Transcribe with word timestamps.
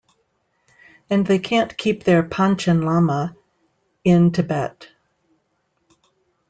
And 1.11 1.27
they 1.27 1.37
can't 1.37 1.77
keep 1.77 2.03
their 2.05 2.23
Panchen 2.23 2.83
Lama 2.83 3.35
in 4.03 4.31
Tibet. 4.31 4.87